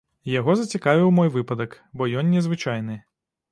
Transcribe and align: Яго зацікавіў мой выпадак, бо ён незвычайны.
Яго 0.39 0.55
зацікавіў 0.61 1.11
мой 1.19 1.29
выпадак, 1.37 1.77
бо 2.01 2.09
ён 2.23 2.35
незвычайны. 2.39 3.01